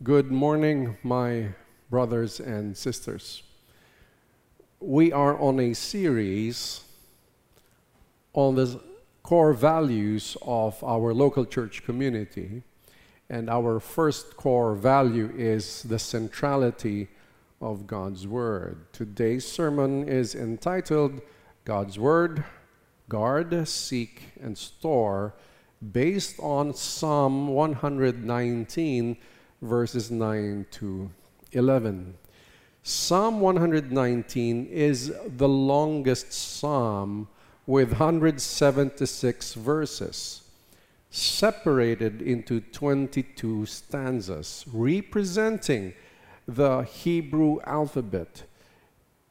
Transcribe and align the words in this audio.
Good 0.00 0.30
morning, 0.30 0.96
my 1.02 1.48
brothers 1.90 2.38
and 2.38 2.76
sisters. 2.76 3.42
We 4.78 5.10
are 5.10 5.36
on 5.36 5.58
a 5.58 5.74
series 5.74 6.82
on 8.32 8.54
the 8.54 8.80
core 9.24 9.52
values 9.52 10.36
of 10.42 10.84
our 10.84 11.12
local 11.12 11.44
church 11.44 11.82
community. 11.82 12.62
And 13.28 13.50
our 13.50 13.80
first 13.80 14.36
core 14.36 14.76
value 14.76 15.32
is 15.36 15.82
the 15.82 15.98
centrality 15.98 17.08
of 17.60 17.88
God's 17.88 18.24
Word. 18.24 18.92
Today's 18.92 19.44
sermon 19.44 20.08
is 20.08 20.36
entitled 20.36 21.22
God's 21.64 21.98
Word 21.98 22.44
Guard, 23.08 23.66
Seek, 23.66 24.26
and 24.40 24.56
Store, 24.56 25.34
based 25.90 26.38
on 26.38 26.72
Psalm 26.72 27.48
119 27.48 29.16
verses 29.60 30.10
9 30.10 30.66
to 30.70 31.10
11. 31.52 32.14
Psalm 32.82 33.40
119 33.40 34.66
is 34.66 35.12
the 35.36 35.48
longest 35.48 36.32
psalm 36.32 37.28
with 37.66 37.90
176 37.90 39.54
verses, 39.54 40.42
separated 41.10 42.22
into 42.22 42.60
22 42.60 43.66
stanzas, 43.66 44.64
representing 44.72 45.92
the 46.46 46.80
Hebrew 46.80 47.60
alphabet. 47.66 48.44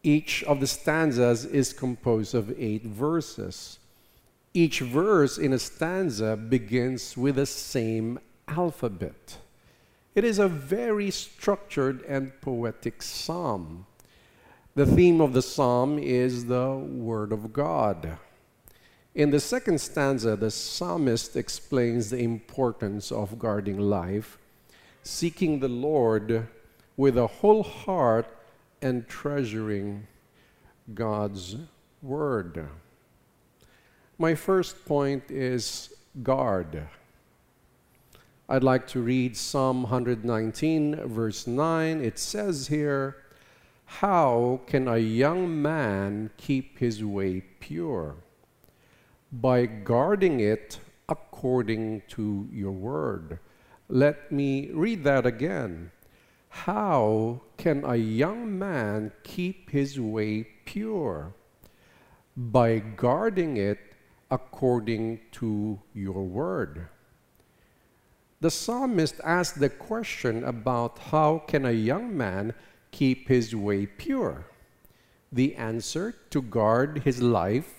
Each 0.03 0.44
of 0.44 0.59
the 0.59 0.67
stanzas 0.67 1.45
is 1.45 1.73
composed 1.73 2.36
of 2.36 2.53
eight 2.59 2.84
verses. 2.84 3.80
Each 4.53 4.81
verse 4.81 5.38
in 5.38 5.53
a 5.53 5.59
stanza 5.59 6.38
begins 6.38 7.17
with 7.17 7.36
the 7.36 7.45
same 7.45 8.20
alphabet. 8.48 9.38
It 10.18 10.23
is 10.23 10.40
a 10.40 10.48
very 10.48 11.12
structured 11.12 12.02
and 12.08 12.32
poetic 12.42 13.04
psalm. 13.04 13.86
The 14.73 14.88
theme 14.88 15.22
of 15.22 15.34
the 15.34 15.44
psalm 15.44 16.00
is 16.00 16.46
the 16.46 16.76
Word 16.76 17.32
of 17.32 17.54
God. 17.54 18.18
In 19.14 19.30
the 19.30 19.40
second 19.40 19.80
stanza, 19.80 20.36
the 20.36 20.50
psalmist 20.50 21.36
explains 21.36 22.10
the 22.10 22.18
importance 22.18 23.12
of 23.12 23.38
guarding 23.38 23.78
life, 23.78 24.40
seeking 25.04 25.60
the 25.60 25.68
Lord 25.68 26.48
with 26.98 27.16
a 27.16 27.28
whole 27.28 27.62
heart, 27.62 28.26
and 28.82 29.08
treasuring 29.08 30.08
God's 30.95 31.58
Word. 32.02 32.68
My 34.18 34.34
first 34.34 34.84
point 34.84 35.30
is 35.30 35.94
guard. 36.23 36.88
I'd 38.50 38.64
like 38.64 38.88
to 38.88 39.02
read 39.02 39.36
Psalm 39.36 39.84
119, 39.84 40.95
verse 41.09 41.48
9. 41.48 42.00
It 42.00 42.17
says 42.17 42.67
here, 42.67 43.17
How 43.84 44.62
can 44.66 44.88
a 44.88 45.00
young 45.00 45.62
man 45.62 46.30
keep 46.38 46.80
his 46.80 47.04
way 47.04 47.42
pure? 47.59 48.16
By 49.34 49.66
guarding 49.66 50.39
it 50.39 50.80
according 51.09 52.04
to 52.12 52.48
your 52.50 52.72
word. 52.72 53.39
Let 53.89 54.31
me 54.31 54.70
read 54.72 55.04
that 55.04 55.26
again. 55.26 55.92
How 56.48 57.42
can 57.58 57.84
a 57.84 57.98
young 57.98 58.58
man 58.58 59.11
keep 59.23 59.72
his 59.72 60.00
way 60.00 60.48
pure? 60.64 61.34
By 62.38 62.80
guarding 62.80 63.58
it 63.58 63.80
according 64.32 65.20
to 65.34 65.82
your 65.94 66.23
word 66.23 66.88
the 68.39 68.52
psalmist 68.52 69.16
asked 69.23 69.59
the 69.59 69.69
question 69.69 70.43
about 70.43 70.99
how 70.99 71.39
can 71.47 71.66
a 71.66 71.71
young 71.71 72.16
man 72.16 72.53
keep 72.91 73.27
his 73.27 73.55
way 73.55 73.86
pure? 73.86 74.45
The 75.31 75.55
answer 75.55 76.15
to 76.30 76.42
guard 76.42 77.02
his 77.03 77.21
life 77.21 77.73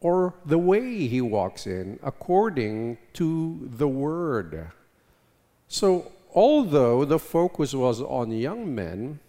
or 0.00 0.34
the 0.44 0.58
way 0.58 1.06
he 1.06 1.20
walks 1.20 1.66
in 1.66 1.98
according 2.02 2.98
to 3.14 3.68
the 3.76 3.88
word. 3.88 4.70
So, 5.68 6.12
although 6.34 7.04
the 7.04 7.18
focus 7.18 7.74
was 7.74 8.00
on 8.00 8.30
young 8.30 8.74
men, 8.74 9.20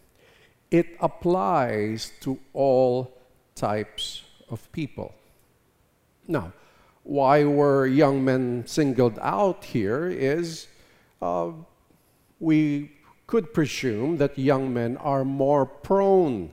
it 0.72 0.88
applies 1.00 2.12
to 2.22 2.40
all 2.54 3.18
types 3.56 4.24
of 4.50 4.72
people. 4.72 5.14
Now, 6.28 6.54
why 7.08 7.46
were 7.46 7.88
young 7.88 8.24
men 8.26 8.68
singled 8.68 9.18
out 9.22 9.64
here 9.64 10.10
is 10.10 10.68
uh, 11.22 11.50
we 12.38 12.92
could 13.28 13.54
presume 13.54 14.18
that 14.18 14.38
young 14.38 14.74
men 14.74 14.98
are 14.98 15.24
more 15.24 15.66
prone 15.66 16.52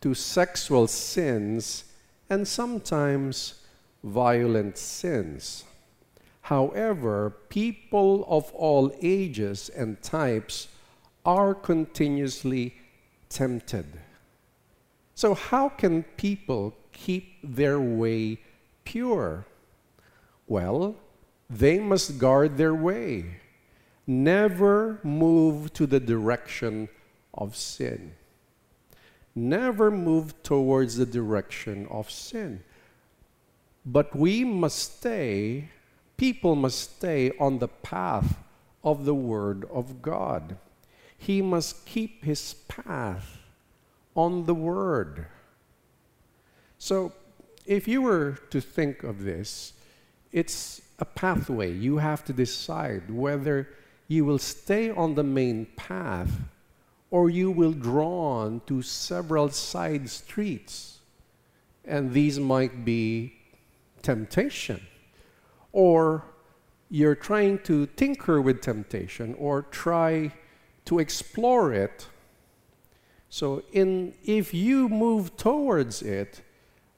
to 0.00 0.12
sexual 0.12 0.88
sins 0.88 1.84
and 2.28 2.46
sometimes 2.48 3.62
violent 4.02 4.76
sins. 4.76 5.64
However, 6.42 7.30
people 7.48 8.24
of 8.28 8.52
all 8.54 8.92
ages 9.00 9.68
and 9.68 10.02
types 10.02 10.66
are 11.24 11.54
continuously 11.54 12.74
tempted. 13.28 13.86
So, 15.14 15.34
how 15.34 15.68
can 15.68 16.02
people 16.16 16.74
keep 16.90 17.38
their 17.44 17.78
way 17.78 18.40
pure? 18.84 19.46
Well, 20.52 20.96
they 21.48 21.78
must 21.78 22.18
guard 22.18 22.58
their 22.58 22.74
way, 22.74 23.40
never 24.06 25.00
move 25.02 25.72
to 25.72 25.86
the 25.86 25.98
direction 25.98 26.90
of 27.32 27.56
sin. 27.56 28.12
Never 29.34 29.90
move 29.90 30.42
towards 30.42 30.98
the 30.98 31.06
direction 31.06 31.86
of 31.90 32.10
sin. 32.10 32.62
But 33.86 34.14
we 34.14 34.44
must 34.44 34.98
stay, 34.98 35.70
people 36.18 36.54
must 36.54 36.96
stay 36.96 37.30
on 37.40 37.58
the 37.58 37.68
path 37.68 38.36
of 38.84 39.06
the 39.06 39.14
Word 39.14 39.64
of 39.72 40.02
God. 40.02 40.58
He 41.16 41.40
must 41.40 41.86
keep 41.86 42.26
his 42.26 42.56
path 42.68 43.38
on 44.14 44.44
the 44.44 44.54
Word. 44.54 45.28
So, 46.76 47.14
if 47.64 47.88
you 47.88 48.02
were 48.02 48.32
to 48.50 48.60
think 48.60 49.02
of 49.02 49.24
this, 49.24 49.72
it's 50.32 50.80
a 50.98 51.04
pathway. 51.04 51.72
You 51.72 51.98
have 51.98 52.24
to 52.24 52.32
decide 52.32 53.10
whether 53.10 53.68
you 54.08 54.24
will 54.24 54.38
stay 54.38 54.90
on 54.90 55.14
the 55.14 55.22
main 55.22 55.66
path 55.76 56.30
or 57.10 57.28
you 57.28 57.50
will 57.50 57.72
draw 57.72 58.40
on 58.40 58.62
to 58.66 58.80
several 58.80 59.50
side 59.50 60.08
streets. 60.08 61.00
And 61.84 62.12
these 62.12 62.40
might 62.40 62.84
be 62.84 63.34
temptation, 64.00 64.80
or 65.72 66.24
you're 66.88 67.14
trying 67.14 67.58
to 67.60 67.86
tinker 67.86 68.40
with 68.40 68.62
temptation 68.62 69.34
or 69.38 69.62
try 69.62 70.32
to 70.86 70.98
explore 70.98 71.72
it. 71.72 72.06
So, 73.28 73.62
in, 73.72 74.14
if 74.24 74.54
you 74.54 74.88
move 74.88 75.36
towards 75.36 76.02
it, 76.02 76.42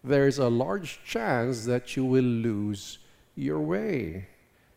there's 0.02 0.38
a 0.38 0.48
large 0.48 1.00
chance 1.04 1.64
that 1.64 1.96
you 1.96 2.04
will 2.04 2.22
lose 2.22 2.98
your 3.36 3.60
way. 3.60 4.28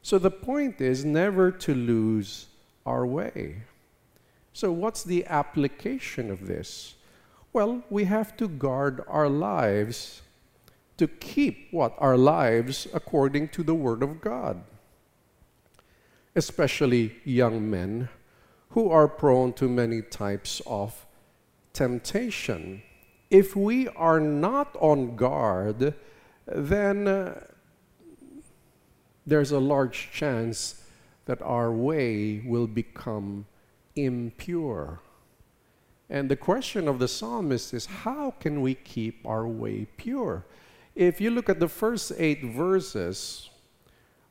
So 0.01 0.17
the 0.17 0.31
point 0.31 0.81
is 0.81 1.03
never 1.03 1.51
to 1.51 1.73
lose 1.73 2.47
our 2.85 3.05
way. 3.05 3.63
So, 4.53 4.71
what's 4.71 5.03
the 5.03 5.25
application 5.27 6.31
of 6.31 6.47
this? 6.47 6.95
Well, 7.53 7.83
we 7.89 8.05
have 8.05 8.35
to 8.37 8.47
guard 8.47 9.03
our 9.07 9.29
lives 9.29 10.21
to 10.97 11.07
keep 11.07 11.67
what? 11.71 11.93
Our 11.99 12.17
lives 12.17 12.87
according 12.93 13.49
to 13.49 13.63
the 13.63 13.75
Word 13.75 14.01
of 14.01 14.19
God. 14.19 14.63
Especially 16.35 17.15
young 17.23 17.69
men 17.69 18.09
who 18.69 18.89
are 18.89 19.07
prone 19.07 19.53
to 19.53 19.67
many 19.67 20.01
types 20.01 20.61
of 20.65 21.05
temptation. 21.73 22.81
If 23.29 23.55
we 23.55 23.87
are 23.89 24.19
not 24.19 24.75
on 24.79 25.15
guard, 25.15 25.93
then 26.47 27.07
uh, 27.07 27.41
there's 29.27 29.51
a 29.51 29.59
large 29.59 30.09
chance 30.11 30.81
that 31.25 31.41
our 31.41 31.71
way 31.71 32.41
will 32.45 32.65
become 32.65 33.45
impure. 33.97 35.01
And 36.09 36.31
the 36.31 36.37
question 36.37 36.87
of 36.87 36.99
the 36.99 37.09
psalmist 37.09 37.73
is 37.73 37.85
how 37.85 38.31
can 38.39 38.61
we 38.61 38.73
keep 38.73 39.27
our 39.27 39.45
way 39.45 39.87
pure? 39.97 40.45
If 40.95 41.19
you 41.19 41.29
look 41.29 41.49
at 41.49 41.59
the 41.59 41.67
first 41.67 42.13
eight 42.17 42.43
verses 42.43 43.49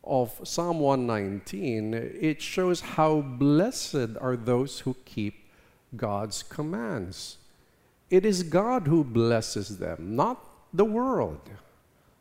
of 0.03 0.41
Psalm 0.43 0.81
119, 0.81 1.93
it 1.93 2.41
shows 2.41 2.81
how 2.81 3.21
blessed 3.21 4.17
are 4.19 4.37
those 4.37 4.81
who 4.81 4.97
keep 5.05 5.35
God's 5.95 6.43
commands. 6.43 7.37
It 8.09 8.25
is 8.25 8.43
God 8.43 8.87
who 8.87 9.05
blesses 9.05 9.79
them, 9.79 10.17
not 10.17 10.43
the 10.73 10.85
world. 10.85 11.51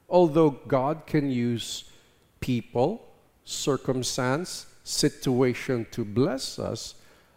Although 0.09 0.49
God 0.67 1.07
can 1.07 1.31
use 1.31 1.85
people, 2.45 3.01
circumstance, 3.43 4.67
situation 4.83 5.87
to 5.89 6.05
bless 6.05 6.59
us. 6.59 6.93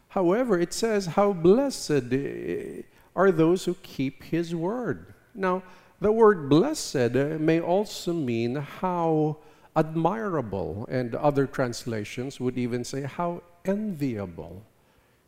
However, 0.09 0.61
it 0.61 0.75
says, 0.75 1.07
How 1.07 1.33
blessed 1.33 2.13
eh, 2.13 2.83
are 3.17 3.33
those 3.33 3.65
who 3.65 3.75
keep 3.83 4.23
his 4.23 4.55
word. 4.55 5.15
Now, 5.35 5.63
the 5.99 6.13
word 6.13 6.51
blessed 6.51 7.17
eh, 7.17 7.39
may 7.41 7.59
also 7.59 8.13
mean 8.13 8.57
how 8.57 9.39
admirable, 9.75 10.87
and 10.91 11.15
other 11.15 11.47
translations 11.47 12.39
would 12.39 12.59
even 12.59 12.85
say 12.85 13.03
how 13.03 13.43
enviable. 13.65 14.63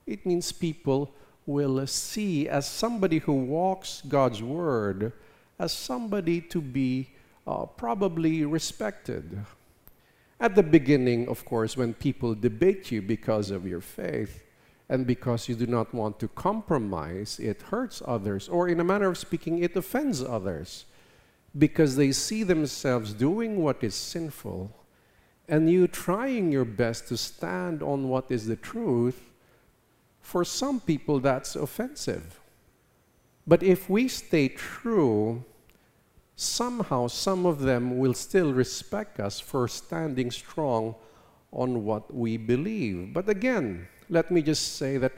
It 0.07 0.27
means 0.27 0.53
people 0.53 1.11
will 1.47 1.87
see 1.87 2.51
as 2.51 2.69
somebody 2.69 3.19
who 3.21 3.33
walks 3.33 4.03
God's 4.07 4.43
word 4.43 5.15
as 5.59 5.73
somebody 5.73 6.43
to 6.53 6.61
be 6.61 7.09
uh, 7.47 7.65
probably 7.65 8.45
respected. 8.45 9.41
At 10.41 10.55
the 10.55 10.63
beginning, 10.63 11.29
of 11.29 11.45
course, 11.45 11.77
when 11.77 11.93
people 11.93 12.35
debate 12.35 12.91
you 12.91 13.03
because 13.03 13.51
of 13.51 13.67
your 13.67 13.83
faith 13.83 14.43
and 14.89 15.07
because 15.07 15.49
you 15.49 15.55
do 15.55 15.67
not 15.67 15.93
want 15.93 16.19
to 16.21 16.29
compromise, 16.29 17.39
it 17.39 17.61
hurts 17.63 18.03
others, 18.07 18.49
or 18.49 18.67
in 18.67 18.81
a 18.81 18.85
manner 18.85 19.09
of 19.09 19.19
speaking, 19.19 19.59
it 19.59 19.77
offends 19.77 20.23
others 20.23 20.87
because 21.57 21.97
they 21.97 22.11
see 22.11 22.43
themselves 22.43 23.13
doing 23.13 23.63
what 23.63 23.85
is 23.85 23.95
sinful 23.95 24.73
and 25.51 25.69
you 25.69 25.89
trying 25.89 26.53
your 26.53 26.65
best 26.65 27.09
to 27.09 27.17
stand 27.17 27.83
on 27.83 28.09
what 28.09 28.31
is 28.31 28.47
the 28.47 28.57
truth. 28.57 29.29
For 30.21 30.45
some 30.45 30.79
people, 30.79 31.19
that's 31.19 31.57
offensive. 31.57 32.41
But 33.47 33.65
if 33.65 33.91
we 33.91 34.07
stay 34.07 34.49
true 34.49 35.45
somehow 36.41 37.07
some 37.07 37.45
of 37.45 37.61
them 37.61 37.99
will 37.99 38.15
still 38.15 38.51
respect 38.55 39.21
us 39.21 39.39
for 39.39 39.69
standing 39.69 40.31
strong 40.31 40.95
on 41.53 41.85
what 41.85 42.15
we 42.15 42.39
believe. 42.39 43.13
But 43.13 43.29
again, 43.29 43.87
let 44.09 44.31
me 44.31 44.41
just 44.41 44.77
say 44.77 44.97
that 44.97 45.13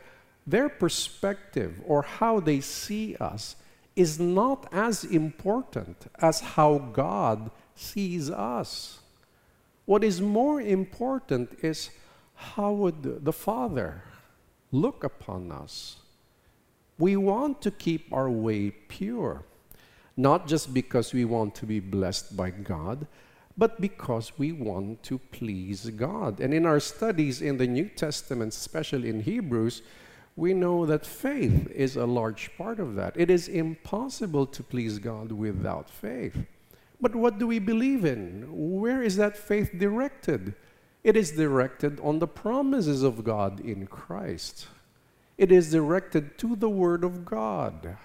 their 0.47 0.69
perspective 0.69 1.81
or 1.87 2.03
how 2.03 2.41
they 2.41 2.61
see 2.61 3.15
us 3.17 3.55
is 3.95 4.19
not 4.19 4.67
as 4.73 5.05
important 5.05 6.11
as 6.19 6.41
how 6.41 6.79
God 6.79 7.53
sees 7.77 8.29
us. 8.29 8.99
What 9.85 10.03
is 10.03 10.21
more 10.21 10.61
important 10.61 11.57
is 11.63 11.91
how 12.35 12.73
would 12.73 13.25
the 13.25 13.33
Father 13.33 14.03
look 14.73 15.05
upon 15.05 15.53
us? 15.53 15.99
We 16.99 17.17
want 17.17 17.63
to 17.63 17.71
keep 17.71 18.13
our 18.13 18.29
way 18.29 18.71
pure 18.71 19.45
not 20.17 20.47
just 20.47 20.75
because 20.75 21.13
we 21.13 21.25
want 21.25 21.55
to 21.57 21.67
be 21.67 21.81
blessed 21.81 22.37
by 22.37 22.51
God, 22.51 23.07
but 23.57 23.81
because 23.81 24.33
we 24.39 24.53
want 24.53 25.03
to 25.05 25.19
please 25.19 25.91
God. 25.91 26.41
And 26.41 26.55
in 26.55 26.67
our 26.67 26.81
studies 26.81 27.43
in 27.43 27.59
the 27.59 27.67
New 27.67 27.89
Testament, 27.89 28.55
especially 28.55 29.09
in 29.09 29.21
Hebrews, 29.21 29.83
we 30.37 30.55
know 30.55 30.87
that 30.87 31.05
faith 31.05 31.71
is 31.71 31.97
a 31.97 32.07
large 32.07 32.51
part 32.57 32.81
of 32.81 32.95
that. 32.95 33.15
It 33.17 33.31
is 33.31 33.49
impossible 33.49 34.47
to 34.47 34.63
please 34.63 34.99
God 34.99 35.33
without 35.33 35.91
faith. 35.91 36.37
But 37.01 37.15
what 37.15 37.39
do 37.39 37.47
we 37.47 37.59
believe 37.59 38.05
in? 38.05 38.47
Where 38.51 39.03
is 39.03 39.17
that 39.17 39.37
faith 39.37 39.73
directed? 39.77 40.55
It 41.05 41.17
is 41.17 41.33
directed 41.33 42.01
on 42.01 42.21
the 42.21 42.29
promises 42.29 43.03
of 43.03 43.25
God 43.25 43.61
in 43.61 43.87
Christ. 43.87 44.69
It 45.37 45.51
is 45.51 45.73
directed 45.73 46.39
to 46.39 46.57
the 46.57 46.71
Word 46.71 47.05
of 47.05 47.25
God 47.25 47.97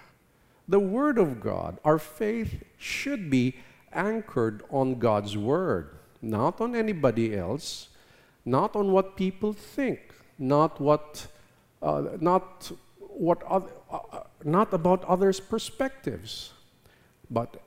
the 0.68 0.78
Word 0.78 1.18
of 1.18 1.40
God. 1.40 1.78
Our 1.84 1.98
faith 1.98 2.62
should 2.76 3.30
be 3.30 3.56
anchored 3.92 4.62
on 4.70 4.98
God's 4.98 5.36
Word, 5.36 5.96
not 6.20 6.60
on 6.60 6.76
anybody 6.76 7.34
else, 7.34 7.88
not 8.44 8.76
on 8.76 8.92
what 8.92 9.16
people 9.16 9.52
think, 9.52 10.12
not 10.38 10.80
what, 10.80 11.26
uh, 11.82 12.02
not 12.20 12.70
what, 12.98 13.42
other, 13.44 13.70
uh, 13.90 14.20
not 14.44 14.72
about 14.74 15.04
others' 15.04 15.40
perspectives, 15.40 16.52
but 17.30 17.62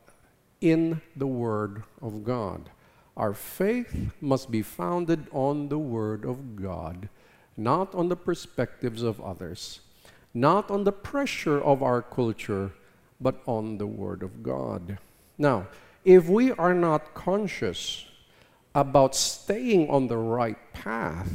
in 0.62 1.02
the 1.16 1.28
Word 1.28 1.84
of 2.02 2.24
God. 2.24 2.70
Our 3.18 3.34
faith 3.34 4.12
must 4.22 4.52
be 4.52 4.62
founded 4.62 5.28
on 5.32 5.70
the 5.70 5.80
Word 5.80 6.24
of 6.24 6.56
God, 6.56 7.10
not 7.58 7.94
on 7.96 8.10
the 8.10 8.16
perspectives 8.16 9.02
of 9.02 9.20
others, 9.20 9.82
not 10.34 10.72
on 10.72 10.84
the 10.84 10.94
pressure 10.94 11.60
of 11.60 11.84
our 11.84 12.02
culture 12.02 12.72
but 13.22 13.42
on 13.46 13.78
the 13.78 13.88
Word 13.88 14.24
of 14.24 14.42
God. 14.42 14.98
Now, 15.38 15.68
if 16.04 16.28
we 16.28 16.52
are 16.54 16.74
not 16.74 17.14
conscious 17.14 18.06
about 18.74 19.16
staying 19.16 19.90
on 19.90 20.08
the 20.08 20.18
right 20.18 20.58
path, 20.74 21.32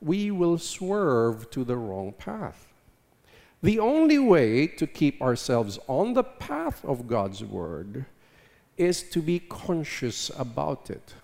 we 0.00 0.30
will 0.30 0.58
swerve 0.58 1.50
to 1.50 1.64
the 1.64 1.76
wrong 1.76 2.12
path. 2.12 2.66
The 3.62 3.78
only 3.78 4.18
way 4.18 4.68
to 4.68 4.86
keep 4.86 5.20
ourselves 5.20 5.78
on 5.88 6.14
the 6.14 6.22
path 6.22 6.84
of 6.84 7.08
God's 7.08 7.44
Word 7.44 8.06
is 8.76 9.02
to 9.10 9.20
be 9.20 9.40
conscious 9.40 10.30
about 10.38 10.88
it, 10.88 11.14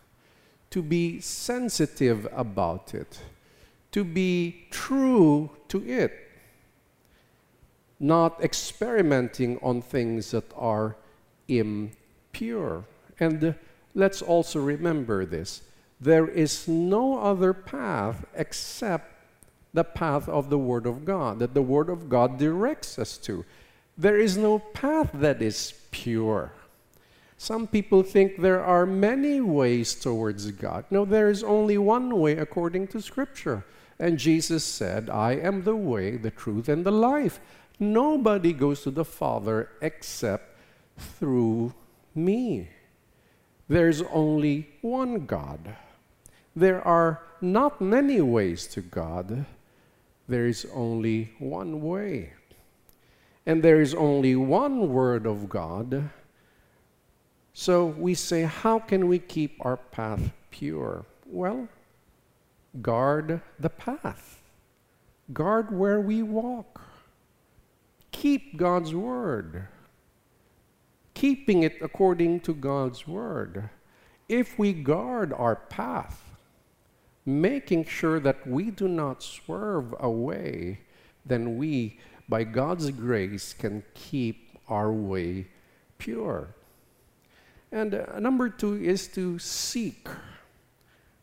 to 0.71 0.83
be 0.83 1.21
sensitive 1.21 2.27
about 2.33 2.93
it, 2.93 3.21
to 3.93 4.03
be 4.03 4.67
true 4.71 5.51
to 5.69 5.79
it 5.89 6.24
not 8.05 8.43
experimenting 8.45 9.59
on 9.63 9.81
things 9.81 10.33
that 10.33 10.45
are 10.57 10.95
impure. 11.49 12.85
And 13.19 13.55
let's 13.95 14.21
also 14.21 14.61
remember 14.61 15.25
this 15.25 15.63
there 16.01 16.29
is 16.29 16.69
no 16.69 17.19
other 17.19 17.55
path 17.55 18.27
except 18.35 19.11
the 19.73 19.85
path 19.85 20.29
of 20.29 20.51
the 20.51 20.59
Word 20.59 20.87
of 20.87 21.05
God, 21.05 21.39
that 21.39 21.55
the 21.55 21.63
Word 21.63 21.89
of 21.89 22.09
God 22.09 22.39
directs 22.39 22.99
us 22.99 23.17
to. 23.19 23.45
There 23.97 24.19
is 24.19 24.37
no 24.37 24.59
path 24.59 25.11
that 25.15 25.41
is 25.41 25.73
pure. 25.91 26.53
Some 27.39 27.67
people 27.67 28.03
think 28.03 28.39
there 28.39 28.63
are 28.63 28.87
many 28.87 29.41
ways 29.41 29.95
towards 29.95 30.51
God. 30.53 30.85
No, 30.91 31.05
there 31.05 31.31
is 31.31 31.43
only 31.43 31.79
one 31.79 32.19
way 32.19 32.37
according 32.37 32.89
to 32.89 33.01
Scripture. 33.01 33.65
And 33.99 34.19
Jesus 34.19 34.65
said, 34.65 35.09
I 35.09 35.33
am 35.33 35.63
the 35.63 35.77
way, 35.77 36.17
the 36.17 36.31
truth, 36.31 36.69
and 36.69 36.85
the 36.85 36.93
life. 36.93 37.41
Nobody 37.79 38.53
goes 38.53 38.83
to 38.83 38.91
the 38.91 39.05
Father 39.05 39.69
except 39.81 40.57
through 40.97 41.75
me. 42.15 42.69
There's 43.69 44.03
only 44.03 44.69
one 44.81 45.27
God. 45.27 45.77
There 46.55 46.81
are 46.87 47.23
not 47.41 47.81
many 47.81 48.21
ways 48.21 48.67
to 48.69 48.81
God. 48.81 49.45
There 50.29 50.47
is 50.47 50.67
only 50.73 51.33
one 51.39 51.83
way. 51.83 52.33
And 53.47 53.63
there 53.63 53.81
is 53.81 53.95
only 53.95 54.37
one 54.37 54.89
Word 54.91 55.27
of 55.27 55.49
God. 55.49 56.11
So 57.53 57.87
we 57.87 58.15
say, 58.15 58.43
how 58.43 58.79
can 58.79 59.09
we 59.09 59.19
keep 59.19 59.57
our 59.61 59.77
path 59.77 60.31
pure? 60.51 61.05
Well, 61.27 61.69
guard 62.81 63.41
the 63.59 63.71
path, 63.71 64.41
guard 65.33 65.77
where 65.77 66.01
we 66.01 66.23
walk 66.23 66.81
keep 68.15 68.57
God's 68.57 68.95
word. 68.95 69.67
Keeping 71.15 71.65
it 71.65 71.75
according 71.83 72.41
to 72.41 72.55
God's 72.55 73.07
word. 73.07 73.69
If 74.29 74.59
we 74.59 74.73
guard 74.73 75.33
our 75.33 75.57
path, 75.57 76.23
making 77.27 77.85
sure 77.85 78.21
that 78.21 78.47
we 78.47 78.71
do 78.71 78.89
not 78.89 79.23
swerve 79.23 79.95
away, 79.99 80.81
then 81.27 81.59
we, 81.59 81.99
by 82.29 82.45
God's 82.45 82.91
grace, 82.91 83.53
can 83.53 83.83
keep 83.95 84.59
our 84.69 84.93
way 84.93 85.49
pure. 85.99 86.55
And 87.73 87.95
uh, 87.95 88.21
number 88.21 88.49
two 88.49 88.77
is 88.77 89.09
to 89.09 89.39
seek. 89.39 90.09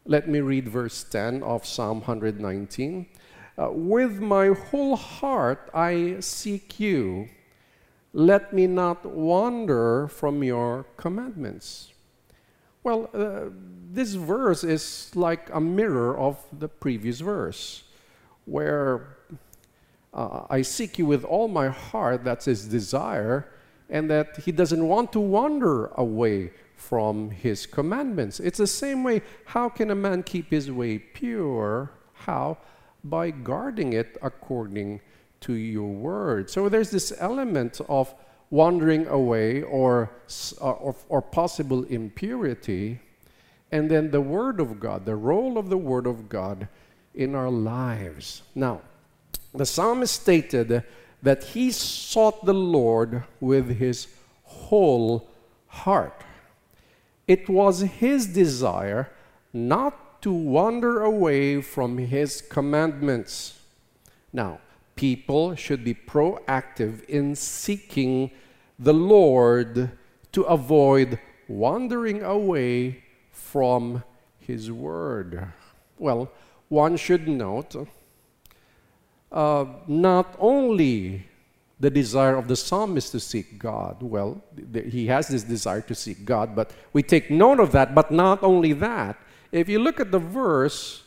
Let 0.05 0.27
me 0.27 0.41
read 0.41 0.67
verse 0.67 1.03
10 1.03 1.41
of 1.43 1.65
Psalm 1.65 1.99
119. 1.99 3.07
Uh, 3.57 3.69
with 3.71 4.19
my 4.19 4.47
whole 4.47 4.95
heart 4.95 5.69
I 5.73 6.19
seek 6.19 6.79
you. 6.79 7.29
Let 8.13 8.53
me 8.53 8.67
not 8.67 9.05
wander 9.05 10.07
from 10.07 10.43
your 10.43 10.85
commandments. 10.97 11.93
Well, 12.83 13.09
uh, 13.13 13.51
this 13.91 14.13
verse 14.13 14.63
is 14.63 15.11
like 15.15 15.49
a 15.53 15.61
mirror 15.61 16.17
of 16.17 16.43
the 16.57 16.67
previous 16.67 17.19
verse, 17.19 17.83
where 18.45 19.17
uh, 20.13 20.45
I 20.49 20.61
seek 20.63 20.97
you 20.97 21.05
with 21.05 21.23
all 21.23 21.47
my 21.47 21.69
heart, 21.69 22.23
that's 22.23 22.45
his 22.45 22.65
desire, 22.65 23.47
and 23.89 24.09
that 24.09 24.37
he 24.37 24.51
doesn't 24.51 24.85
want 24.85 25.13
to 25.13 25.19
wander 25.19 25.87
away 25.95 26.51
from 26.75 27.29
his 27.29 27.65
commandments. 27.65 28.39
It's 28.39 28.57
the 28.57 28.67
same 28.67 29.03
way. 29.03 29.21
How 29.45 29.69
can 29.69 29.91
a 29.91 29.95
man 29.95 30.23
keep 30.23 30.49
his 30.49 30.71
way 30.71 30.97
pure? 30.97 31.91
How? 32.13 32.57
By 33.03 33.31
guarding 33.31 33.93
it 33.93 34.17
according 34.21 35.01
to 35.41 35.53
your 35.53 35.89
word. 35.89 36.49
So 36.49 36.69
there's 36.69 36.91
this 36.91 37.13
element 37.19 37.81
of 37.89 38.13
wandering 38.49 39.07
away 39.07 39.63
or, 39.63 40.11
uh, 40.61 40.71
or, 40.71 40.95
or 41.09 41.21
possible 41.21 41.83
impurity. 41.85 42.99
and 43.71 43.89
then 43.89 44.11
the 44.11 44.21
Word 44.21 44.59
of 44.59 44.79
God, 44.79 45.05
the 45.05 45.15
role 45.15 45.57
of 45.57 45.69
the 45.69 45.77
Word 45.77 46.05
of 46.05 46.27
God 46.27 46.67
in 47.15 47.35
our 47.35 47.49
lives. 47.49 48.43
Now, 48.53 48.81
the 49.53 49.65
psalmist 49.65 50.21
stated 50.21 50.83
that 51.23 51.43
he 51.43 51.71
sought 51.71 52.45
the 52.45 52.53
Lord 52.53 53.23
with 53.39 53.77
his 53.77 54.07
whole 54.43 55.29
heart. 55.67 56.21
It 57.27 57.47
was 57.47 57.81
his 57.81 58.27
desire 58.27 59.09
not 59.53 60.10
to 60.21 60.31
wander 60.31 61.01
away 61.01 61.61
from 61.61 61.97
his 61.97 62.41
commandments. 62.41 63.59
Now, 64.31 64.59
people 64.95 65.55
should 65.55 65.83
be 65.83 65.93
proactive 65.93 67.03
in 67.05 67.35
seeking 67.35 68.31
the 68.77 68.93
Lord 68.93 69.91
to 70.31 70.43
avoid 70.43 71.19
wandering 71.47 72.23
away 72.23 73.03
from 73.31 74.03
his 74.39 74.71
word. 74.71 75.47
Well, 75.97 76.31
one 76.69 76.97
should 76.97 77.27
note 77.27 77.75
uh, 79.31 79.65
not 79.87 80.35
only 80.39 81.27
the 81.79 81.89
desire 81.89 82.35
of 82.35 82.47
the 82.47 82.55
psalmist 82.55 83.11
to 83.11 83.19
seek 83.19 83.57
God. 83.57 84.01
Well, 84.01 84.41
he 84.73 85.07
has 85.07 85.29
this 85.29 85.43
desire 85.43 85.81
to 85.81 85.95
seek 85.95 86.23
God, 86.25 86.55
but 86.55 86.71
we 86.93 87.01
take 87.01 87.31
note 87.31 87.59
of 87.59 87.71
that. 87.71 87.95
But 87.95 88.11
not 88.11 88.43
only 88.43 88.73
that, 88.73 89.17
if 89.51 89.67
you 89.67 89.79
look 89.79 89.99
at 89.99 90.11
the 90.11 90.19
verse, 90.19 91.03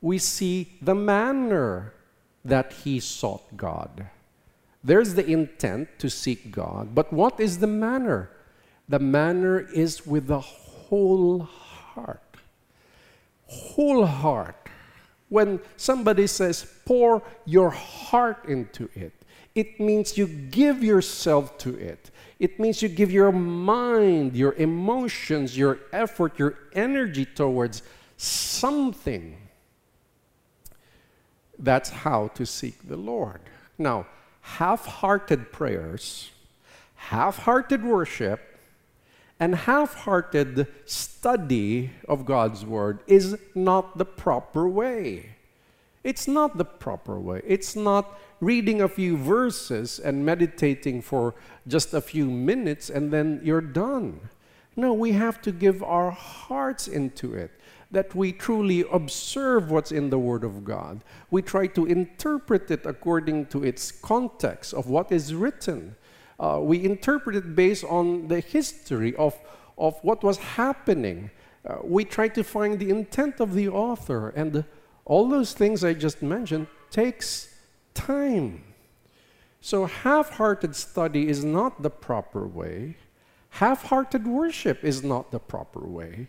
we 0.00 0.18
see 0.18 0.72
the 0.82 0.94
manner 0.94 1.94
that 2.44 2.72
he 2.72 3.00
sought 3.00 3.56
God. 3.56 4.08
There's 4.84 5.14
the 5.14 5.24
intent 5.24 5.88
to 5.98 6.10
seek 6.10 6.50
God, 6.50 6.94
but 6.94 7.12
what 7.12 7.38
is 7.38 7.58
the 7.58 7.68
manner? 7.68 8.30
The 8.88 8.98
manner 8.98 9.60
is 9.60 10.06
with 10.06 10.26
the 10.26 10.40
whole 10.40 11.40
heart. 11.40 12.36
Whole 13.46 14.04
heart. 14.06 14.56
When 15.28 15.60
somebody 15.76 16.26
says, 16.26 16.66
pour 16.84 17.22
your 17.46 17.70
heart 17.70 18.44
into 18.46 18.90
it, 18.94 19.12
it 19.54 19.78
means 19.78 20.16
you 20.16 20.26
give 20.26 20.82
yourself 20.82 21.58
to 21.58 21.76
it. 21.76 22.10
It 22.38 22.58
means 22.58 22.82
you 22.82 22.88
give 22.88 23.12
your 23.12 23.30
mind, 23.32 24.34
your 24.34 24.54
emotions, 24.54 25.56
your 25.56 25.78
effort, 25.92 26.38
your 26.38 26.58
energy 26.72 27.24
towards 27.24 27.82
something. 28.16 29.36
That's 31.58 31.90
how 31.90 32.28
to 32.28 32.46
seek 32.46 32.88
the 32.88 32.96
Lord. 32.96 33.40
Now, 33.78 34.06
half 34.40 34.86
hearted 34.86 35.52
prayers, 35.52 36.30
half 36.96 37.38
hearted 37.38 37.84
worship, 37.84 38.40
and 39.38 39.54
half 39.54 39.94
hearted 39.94 40.66
study 40.86 41.90
of 42.08 42.24
God's 42.24 42.64
Word 42.64 43.00
is 43.06 43.36
not 43.54 43.98
the 43.98 44.04
proper 44.04 44.68
way. 44.68 45.36
It's 46.04 46.26
not 46.26 46.58
the 46.58 46.64
proper 46.64 47.20
way. 47.20 47.42
It's 47.46 47.76
not 47.76 48.18
reading 48.40 48.82
a 48.82 48.88
few 48.88 49.16
verses 49.16 49.98
and 49.98 50.26
meditating 50.26 51.02
for 51.02 51.34
just 51.68 51.94
a 51.94 52.00
few 52.00 52.26
minutes 52.26 52.90
and 52.90 53.12
then 53.12 53.40
you're 53.44 53.60
done. 53.60 54.28
No, 54.74 54.92
we 54.92 55.12
have 55.12 55.40
to 55.42 55.52
give 55.52 55.82
our 55.82 56.10
hearts 56.10 56.88
into 56.88 57.34
it, 57.34 57.50
that 57.90 58.14
we 58.14 58.32
truly 58.32 58.84
observe 58.90 59.70
what's 59.70 59.92
in 59.92 60.08
the 60.08 60.18
Word 60.18 60.44
of 60.44 60.64
God. 60.64 61.04
We 61.30 61.42
try 61.42 61.66
to 61.68 61.84
interpret 61.84 62.70
it 62.70 62.86
according 62.86 63.46
to 63.46 63.62
its 63.62 63.92
context 63.92 64.72
of 64.72 64.88
what 64.88 65.12
is 65.12 65.34
written 65.34 65.94
uh, 66.42 66.58
we 66.60 66.84
interpret 66.84 67.36
it 67.36 67.54
based 67.54 67.84
on 67.84 68.26
the 68.26 68.40
history 68.40 69.14
of, 69.14 69.38
of 69.78 69.96
what 70.02 70.24
was 70.24 70.38
happening. 70.38 71.30
Uh, 71.64 71.76
we 71.84 72.04
try 72.04 72.26
to 72.26 72.42
find 72.42 72.80
the 72.80 72.90
intent 72.90 73.40
of 73.40 73.54
the 73.54 73.68
author, 73.68 74.30
and 74.30 74.64
all 75.04 75.28
those 75.28 75.52
things 75.52 75.84
I 75.84 75.94
just 75.94 76.22
mentioned 76.22 76.66
takes 76.90 77.54
time. 77.94 78.64
So, 79.60 79.86
half 79.86 80.30
hearted 80.30 80.74
study 80.74 81.28
is 81.28 81.44
not 81.44 81.82
the 81.82 81.90
proper 81.90 82.46
way. 82.46 82.96
Half 83.50 83.84
hearted 83.84 84.26
worship 84.26 84.82
is 84.82 85.04
not 85.04 85.30
the 85.30 85.38
proper 85.38 85.86
way. 85.86 86.28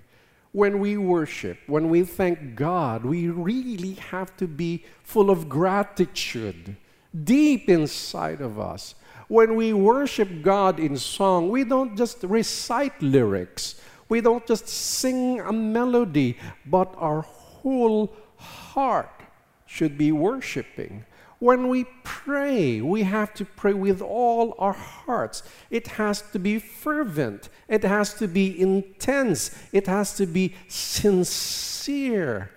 When 0.51 0.79
we 0.79 0.97
worship, 0.97 1.57
when 1.65 1.89
we 1.89 2.03
thank 2.03 2.55
God, 2.55 3.03
we 3.03 3.27
really 3.29 3.93
have 4.11 4.37
to 4.37 4.47
be 4.47 4.85
full 5.03 5.31
of 5.31 5.49
gratitude 5.49 6.77
deep 7.23 7.69
inside 7.69 8.41
of 8.41 8.59
us 8.59 8.93
when 9.27 9.55
we 9.55 9.73
worship 9.73 10.43
God 10.43 10.79
in 10.79 10.95
song, 10.97 11.49
we 11.49 11.63
don't 11.63 11.97
just 11.97 12.23
recite 12.23 13.01
lyrics, 13.01 13.81
we 14.07 14.21
don't 14.21 14.45
just 14.45 14.67
sing 14.67 15.39
a 15.39 15.51
melody, 15.51 16.37
but 16.65 16.93
our 16.97 17.21
whole 17.21 18.13
heart 18.43 19.21
should 19.65 19.97
be 19.97 20.11
worshiping. 20.11 21.05
When 21.39 21.67
we 21.67 21.85
pray, 22.03 22.79
we 22.79 23.03
have 23.03 23.33
to 23.33 23.43
pray 23.43 23.73
with 23.73 24.01
all 24.01 24.55
our 24.59 24.73
hearts. 24.73 25.43
It 25.69 25.87
has 25.87 26.21
to 26.31 26.39
be 26.39 26.59
fervent, 26.59 27.49
it 27.67 27.83
has 27.83 28.13
to 28.15 28.27
be 28.27 28.59
intense, 28.59 29.51
it 29.71 29.87
has 29.87 30.15
to 30.17 30.25
be 30.25 30.55
sincere. 30.67 32.51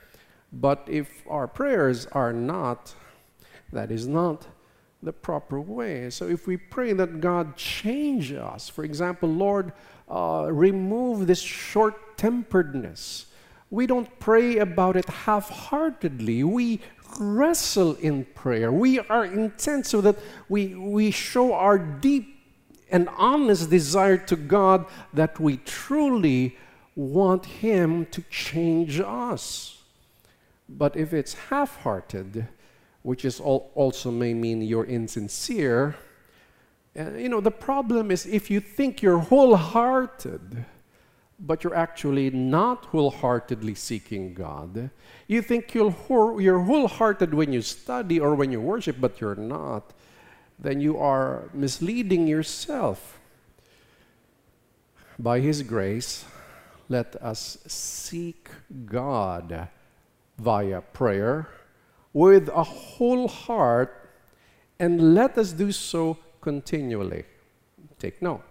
But 0.53 0.87
if 0.89 1.25
our 1.29 1.49
prayers 1.49 2.07
are 2.13 2.33
not, 2.33 2.95
that 3.73 3.91
is 3.91 4.07
not 4.07 4.47
the 5.03 5.13
proper 5.13 5.61
way. 5.61 6.11
So 6.11 6.29
if 6.29 6.47
we 6.47 6.57
pray 6.57 6.93
that 6.93 7.21
God 7.21 7.57
change 7.57 8.33
us, 8.33 8.69
for 8.69 8.85
example, 8.85 9.29
Lord, 9.29 9.73
uh, 10.09 10.49
remove 10.51 11.27
this 11.27 11.41
short 11.41 12.17
temperedness, 12.17 13.27
we 13.71 13.87
don't 13.87 14.19
pray 14.21 14.59
about 14.59 14.97
it 14.97 15.07
half 15.07 15.51
heartedly. 15.51 16.45
We 16.45 16.81
wrestle 17.19 17.95
in 17.95 18.25
prayer. 18.35 18.71
We 18.71 19.01
are 19.01 19.25
intense 19.25 19.91
so 19.91 20.01
that 20.03 20.17
we, 20.49 20.75
we 20.75 21.11
show 21.11 21.53
our 21.55 21.79
deep 21.79 22.37
and 22.91 23.09
honest 23.17 23.71
desire 23.71 24.17
to 24.17 24.37
God 24.37 24.87
that 25.13 25.41
we 25.41 25.57
truly 25.59 26.57
want 26.95 27.47
Him 27.47 28.07
to 28.07 28.23
change 28.31 29.01
us. 29.01 29.83
But 30.69 30.97
if 30.97 31.13
it's 31.13 31.35
half 31.35 31.77
hearted, 31.83 32.49
which 33.03 33.25
is 33.25 33.41
all, 33.41 33.71
also 33.75 34.11
may 34.11 34.35
mean 34.35 34.63
you're 34.63 34.85
insincere. 34.85 35.97
Uh, 36.99 37.11
you 37.13 37.29
know, 37.29 37.41
the 37.41 37.51
problem 37.51 38.11
is 38.11 38.27
if 38.27 38.51
you 38.51 38.61
think 38.61 39.03
you're 39.03 39.19
wholehearted, 39.19 40.65
but 41.39 41.63
you're 41.63 41.75
actually 41.75 42.31
not 42.31 42.87
wholeheartedly 42.87 43.75
seeking 43.75 44.35
God. 44.35 44.91
You 45.27 45.43
think 45.43 45.75
you're, 45.75 45.95
you're 46.41 46.61
wholehearted 46.61 47.35
when 47.35 47.53
you 47.53 47.63
study 47.63 48.19
or 48.19 48.35
when 48.35 48.51
you 48.53 48.61
worship, 48.61 48.97
but 49.01 49.21
you're 49.21 49.35
not. 49.35 49.93
Then 50.59 50.81
you 50.81 50.99
are 50.99 51.51
misleading 51.53 52.27
yourself. 52.27 53.19
By 55.19 55.41
His 55.41 55.63
grace, 55.63 56.25
let 56.89 57.17
us 57.17 57.59
seek 57.67 58.49
God 58.87 59.69
via 60.39 60.81
prayer 60.81 61.49
with 62.13 62.49
a 62.49 62.63
whole 62.63 63.29
heart, 63.29 64.09
and 64.79 65.15
let 65.15 65.37
us 65.37 65.53
do 65.53 65.71
so 65.71 66.17
continually. 66.41 67.25
Take 67.99 68.23
note. 68.23 68.43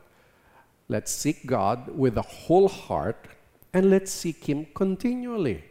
Let's 0.88 1.12
seek 1.12 1.46
God 1.46 1.98
with 1.98 2.18
a 2.18 2.22
whole 2.22 2.68
heart, 2.68 3.27
and 3.74 3.89
let's 3.89 4.12
seek 4.12 4.46
Him 4.48 4.68
continually. 4.74 5.63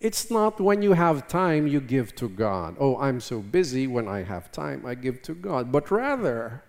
It's 0.00 0.30
not 0.30 0.60
when 0.60 0.82
you 0.82 0.92
have 0.92 1.26
time 1.26 1.66
you 1.66 1.80
give 1.80 2.14
to 2.16 2.28
God. 2.28 2.76
Oh, 2.78 2.96
I'm 2.98 3.20
so 3.20 3.40
busy. 3.40 3.86
When 3.86 4.06
I 4.06 4.22
have 4.22 4.52
time, 4.52 4.86
I 4.86 4.94
give 4.94 5.22
to 5.22 5.34
God. 5.34 5.72
But 5.72 5.90
rather, 5.90 6.62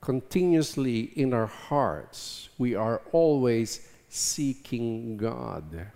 continuously 0.00 1.12
in 1.14 1.34
our 1.34 1.46
hearts, 1.46 2.48
we 2.56 2.74
are 2.74 3.02
always 3.12 3.86
seeking 4.08 5.18
God 5.18 5.88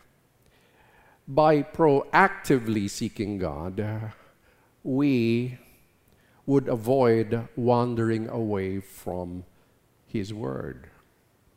by 1.29 1.63
proactively 1.63 2.89
seeking 2.89 3.37
God, 3.37 4.13
we 4.83 5.59
would 6.47 6.69
avoid 6.69 7.47
wandering 7.55 8.29
away 8.31 8.81
from 8.81 9.45
His 10.09 10.33
Word. 10.35 10.89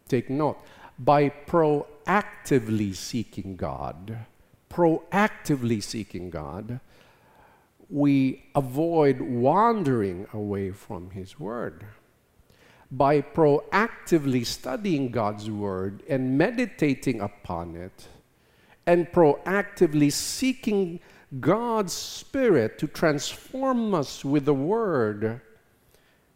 Take 0.07 0.29
note, 0.29 0.57
by 0.99 1.29
proactively 1.29 2.93
seeking 2.93 3.55
God, 3.55 4.17
proactively 4.69 5.81
seeking 5.81 6.29
God, 6.29 6.79
we 7.89 8.45
avoid 8.55 9.19
wandering 9.21 10.27
away 10.33 10.71
from 10.71 11.11
His 11.11 11.39
Word. 11.39 11.85
By 12.91 13.21
proactively 13.21 14.45
studying 14.45 15.11
God's 15.11 15.49
Word 15.49 16.03
and 16.09 16.37
meditating 16.37 17.21
upon 17.21 17.75
it, 17.75 18.07
and 18.85 19.11
proactively 19.11 20.11
seeking 20.11 20.99
God's 21.39 21.93
Spirit 21.93 22.77
to 22.79 22.87
transform 22.87 23.93
us 23.93 24.25
with 24.25 24.45
the 24.45 24.53
Word, 24.53 25.41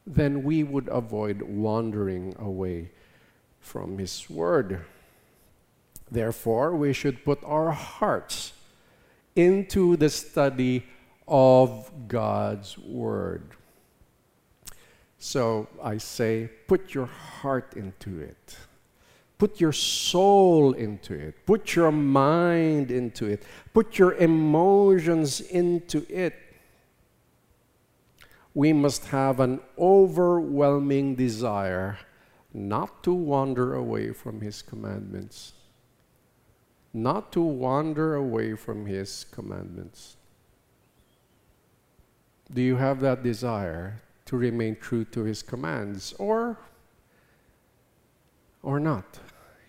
then 0.06 0.44
we 0.44 0.64
would 0.64 0.88
avoid 0.90 1.42
wandering 1.42 2.36
away 2.38 2.92
from 3.60 3.98
His 3.98 4.30
Word. 4.30 4.82
Therefore, 6.12 6.76
we 6.76 6.94
should 6.94 7.26
put 7.26 7.44
our 7.44 7.72
hearts 7.72 8.54
into 9.36 9.98
the 9.98 10.10
study 10.10 10.86
of 11.28 11.92
God's 12.08 12.78
Word. 12.78 13.52
So 15.18 15.68
I 15.82 15.98
say, 15.98 16.50
put 16.68 16.94
your 16.94 17.08
heart 17.08 17.74
into 17.76 18.20
it. 18.20 18.58
Put 19.38 19.60
your 19.60 19.74
soul 19.74 20.74
into 20.74 21.14
it. 21.14 21.46
Put 21.46 21.76
your 21.76 21.92
mind 21.92 22.92
into 22.92 23.26
it. 23.26 23.44
Put 23.74 23.98
your 23.98 24.14
emotions 24.14 25.42
into 25.42 26.06
it. 26.10 26.36
We 28.56 28.72
must 28.72 29.08
have 29.08 29.42
an 29.42 29.60
overwhelming 29.78 31.16
desire 31.16 32.00
not 32.54 33.04
to 33.04 33.14
wander 33.14 33.76
away 33.76 34.14
from 34.14 34.40
His 34.40 34.62
commandments. 34.62 35.52
Not 36.94 37.34
to 37.34 37.42
wander 37.42 38.16
away 38.16 38.56
from 38.56 38.86
His 38.86 39.26
commandments. 39.30 40.16
Do 42.54 42.62
you 42.62 42.78
have 42.78 43.02
that 43.02 43.24
desire 43.24 44.02
to 44.28 44.38
remain 44.38 44.78
true 44.78 45.04
to 45.04 45.24
His 45.24 45.44
commands 45.44 46.14
or, 46.18 46.58
or 48.64 48.80
not? 48.80 49.20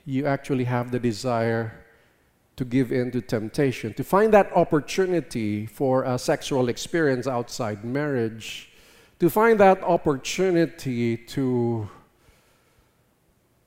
You 0.05 0.27
actually 0.27 0.65
have 0.65 0.93
the 0.93 1.01
desire 1.01 1.85
to 2.55 2.65
give 2.65 2.93
in 2.93 3.11
to 3.11 3.21
temptation, 3.21 3.95
to 3.95 4.05
find 4.05 4.33
that 4.33 4.53
opportunity 4.57 5.67
for 5.67 6.05
a 6.05 6.17
sexual 6.21 6.69
experience 6.69 7.27
outside 7.27 7.85
marriage, 7.85 8.71
to 9.19 9.31
find 9.31 9.59
that 9.61 9.83
opportunity 9.83 11.17
to 11.17 11.89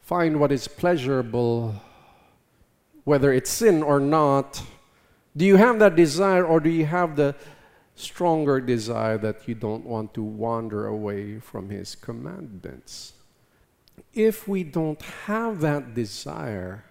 find 0.01 0.39
what 0.39 0.51
is 0.51 0.68
pleasurable, 0.68 1.75
whether 3.03 3.34
it's 3.34 3.50
sin 3.50 3.82
or 3.82 4.00
not. 4.00 4.62
Do 5.36 5.46
you 5.46 5.56
have 5.56 5.79
that 5.79 5.96
desire, 5.96 6.46
or 6.46 6.60
do 6.60 6.70
you 6.70 6.86
have 6.86 7.15
the 7.15 7.36
stronger 7.96 8.60
desire 8.60 9.18
that 9.18 9.48
you 9.48 9.56
don't 9.56 9.86
want 9.86 10.13
to 10.13 10.24
wander 10.24 10.88
away 10.88 11.39
from 11.39 11.70
His 11.70 11.96
commandments? 11.96 13.13
If 14.13 14.48
we 14.48 14.63
don't 14.63 15.01
have 15.27 15.62
that 15.62 15.94
desire 15.94 16.86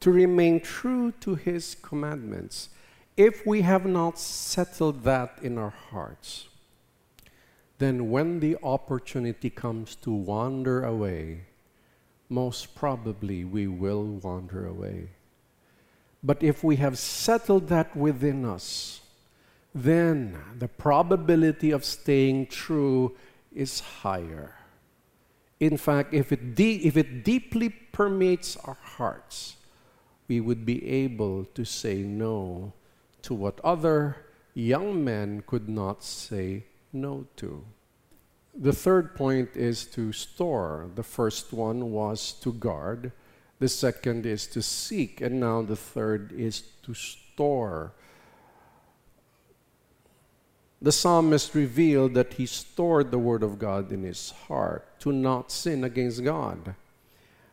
to 0.00 0.10
remain 0.10 0.60
true 0.60 1.12
to 1.20 1.34
His 1.34 1.74
commandments, 1.74 2.68
if 3.16 3.46
we 3.46 3.62
have 3.62 3.86
not 3.86 4.18
settled 4.18 5.04
that 5.04 5.38
in 5.42 5.58
our 5.58 5.74
hearts, 5.90 6.48
then 7.84 8.10
when 8.10 8.40
the 8.40 8.56
opportunity 8.62 9.50
comes 9.50 9.94
to 9.96 10.10
wander 10.10 10.82
away, 10.84 11.42
most 12.30 12.74
probably 12.74 13.44
we 13.44 13.66
will 13.66 14.04
wander 14.22 14.66
away. 14.66 15.10
But 16.22 16.42
if 16.42 16.64
we 16.64 16.76
have 16.76 16.98
settled 16.98 17.68
that 17.68 17.94
within 17.94 18.46
us, 18.46 19.02
then 19.74 20.38
the 20.58 20.68
probability 20.68 21.70
of 21.70 21.84
staying 21.84 22.46
true 22.46 23.14
is 23.52 23.80
higher. 23.80 24.54
In 25.60 25.76
fact, 25.76 26.14
if 26.14 26.32
it, 26.32 26.58
if 26.58 26.96
it 26.96 27.24
deeply 27.24 27.68
permeates 27.68 28.56
our 28.64 28.78
hearts, 28.96 29.56
we 30.26 30.40
would 30.40 30.64
be 30.64 30.88
able 30.88 31.44
to 31.54 31.64
say 31.64 31.98
no 31.98 32.72
to 33.22 33.34
what 33.34 33.60
other 33.62 34.16
young 34.54 35.04
men 35.04 35.42
could 35.46 35.68
not 35.68 36.02
say 36.02 36.64
no 36.92 37.26
to. 37.36 37.64
The 38.56 38.72
third 38.72 39.16
point 39.16 39.56
is 39.56 39.84
to 39.86 40.12
store. 40.12 40.88
The 40.94 41.02
first 41.02 41.52
one 41.52 41.90
was 41.90 42.32
to 42.40 42.52
guard. 42.52 43.12
The 43.58 43.68
second 43.68 44.26
is 44.26 44.46
to 44.48 44.62
seek. 44.62 45.20
And 45.20 45.40
now 45.40 45.62
the 45.62 45.76
third 45.76 46.32
is 46.32 46.62
to 46.84 46.94
store. 46.94 47.92
The 50.80 50.92
psalmist 50.92 51.54
revealed 51.54 52.14
that 52.14 52.34
he 52.34 52.46
stored 52.46 53.10
the 53.10 53.18
word 53.18 53.42
of 53.42 53.58
God 53.58 53.90
in 53.90 54.02
his 54.02 54.30
heart 54.48 55.00
to 55.00 55.12
not 55.12 55.50
sin 55.50 55.82
against 55.82 56.22
God. 56.22 56.74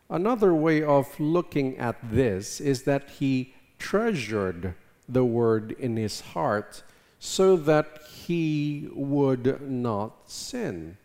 Another 0.09 0.53
way 0.53 0.83
of 0.83 1.17
looking 1.19 1.77
at 1.77 1.95
this 2.11 2.59
is 2.59 2.83
that 2.83 3.09
he 3.09 3.53
treasured 3.79 4.75
the 5.07 5.23
word 5.23 5.71
in 5.79 5.95
his 5.95 6.19
heart 6.19 6.83
so 7.19 7.55
that 7.55 8.01
he 8.25 8.89
would 8.93 9.61
not 9.61 10.29
sin. 10.29 10.97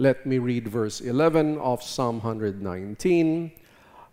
Let 0.00 0.24
me 0.24 0.38
read 0.38 0.68
verse 0.68 1.00
11 1.00 1.58
of 1.58 1.82
Psalm 1.82 2.20
119. 2.20 3.50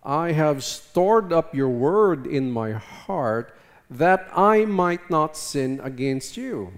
I 0.04 0.32
have 0.32 0.64
stored 0.64 1.32
up 1.32 1.54
your 1.54 1.70
word 1.70 2.26
in 2.26 2.50
my 2.52 2.72
heart 2.72 3.56
that 3.92 4.28
I 4.36 4.66
might 4.66 5.12
not 5.12 5.38
sin 5.38 5.80
against 5.84 6.38
you. 6.38 6.74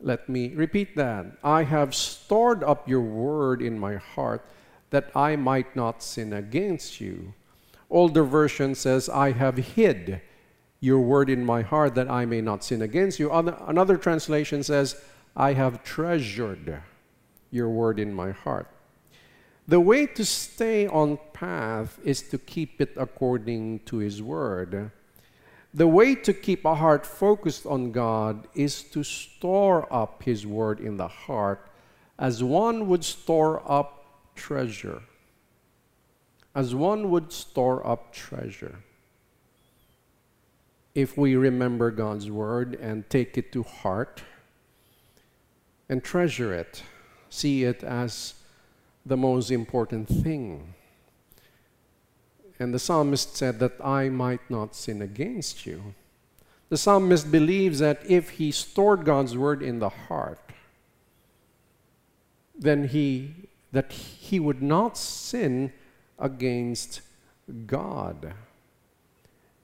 Let 0.00 0.28
me 0.28 0.54
repeat 0.54 0.94
that. 0.94 1.26
I 1.42 1.64
have 1.64 1.96
stored 1.96 2.62
up 2.62 2.88
your 2.88 3.00
word 3.00 3.60
in 3.60 3.76
my 3.76 3.96
heart 3.96 4.48
that 4.90 5.10
I 5.16 5.34
might 5.34 5.74
not 5.74 6.04
sin 6.04 6.32
against 6.32 7.00
you. 7.00 7.34
Older 7.90 8.22
version 8.22 8.76
says, 8.76 9.08
I 9.08 9.32
have 9.32 9.56
hid 9.56 10.20
your 10.78 11.00
word 11.00 11.28
in 11.28 11.44
my 11.44 11.62
heart 11.62 11.96
that 11.96 12.08
I 12.08 12.24
may 12.24 12.40
not 12.40 12.62
sin 12.62 12.82
against 12.82 13.18
you. 13.18 13.32
Another 13.32 13.96
translation 13.96 14.62
says, 14.62 15.02
I 15.34 15.54
have 15.54 15.82
treasured 15.82 16.82
your 17.56 17.70
word 17.70 17.98
in 17.98 18.12
my 18.14 18.30
heart. 18.30 18.68
The 19.66 19.80
way 19.80 20.06
to 20.06 20.24
stay 20.24 20.86
on 20.86 21.18
path 21.32 21.98
is 22.04 22.22
to 22.30 22.38
keep 22.38 22.80
it 22.80 22.92
according 22.96 23.80
to 23.86 23.96
his 23.96 24.22
word. 24.22 24.92
The 25.74 25.88
way 25.88 26.14
to 26.14 26.32
keep 26.32 26.64
a 26.64 26.76
heart 26.76 27.04
focused 27.04 27.66
on 27.66 27.90
God 27.90 28.46
is 28.54 28.82
to 28.94 29.02
store 29.02 29.92
up 29.92 30.22
his 30.22 30.46
word 30.46 30.78
in 30.78 30.96
the 30.96 31.08
heart 31.08 31.68
as 32.18 32.44
one 32.44 32.86
would 32.86 33.04
store 33.04 33.60
up 33.70 34.34
treasure. 34.36 35.02
As 36.54 36.74
one 36.74 37.10
would 37.10 37.32
store 37.32 37.86
up 37.86 38.12
treasure 38.12 38.78
if 40.96 41.18
we 41.18 41.36
remember 41.36 41.90
God's 41.90 42.30
word 42.30 42.74
and 42.74 43.08
take 43.10 43.36
it 43.36 43.52
to 43.52 43.62
heart 43.62 44.22
and 45.90 46.02
treasure 46.02 46.54
it, 46.54 46.82
see 47.36 47.64
it 47.64 47.84
as 47.84 48.34
the 49.04 49.16
most 49.16 49.50
important 49.50 50.08
thing. 50.08 50.74
And 52.58 52.72
the 52.72 52.78
psalmist 52.78 53.36
said 53.36 53.58
that 53.58 53.74
I 53.84 54.08
might 54.08 54.50
not 54.50 54.74
sin 54.74 55.02
against 55.02 55.66
you. 55.66 55.94
The 56.70 56.76
psalmist 56.76 57.30
believes 57.30 57.78
that 57.78 58.00
if 58.08 58.30
he 58.30 58.50
stored 58.50 59.04
God's 59.04 59.36
word 59.36 59.62
in 59.62 59.78
the 59.78 59.90
heart, 59.90 60.40
then 62.58 62.88
he 62.88 63.34
that 63.72 63.92
he 63.92 64.40
would 64.40 64.62
not 64.62 64.96
sin 64.96 65.70
against 66.18 67.02
God. 67.66 68.32